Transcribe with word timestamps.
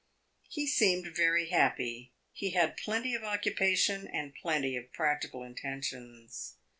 He 0.49 0.65
seemed 0.65 1.15
very 1.15 1.49
happy; 1.49 2.11
he 2.33 2.49
had 2.53 2.75
plenty 2.75 3.13
of 3.13 3.23
occupation 3.23 4.07
and 4.07 4.33
plenty 4.33 4.75
of 4.75 4.91
practical 4.91 5.43
intentions. 5.43 6.55